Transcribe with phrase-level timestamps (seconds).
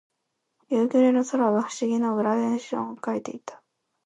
[0.69, 3.61] 夕暮れの空が不思議なグラデーションを描いていた。